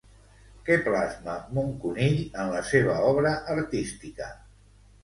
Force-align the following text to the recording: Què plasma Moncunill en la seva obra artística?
Què 0.69 0.77
plasma 0.87 1.35
Moncunill 1.59 2.17
en 2.25 2.51
la 2.55 2.65
seva 2.73 2.99
obra 3.13 3.39
artística? 3.59 4.37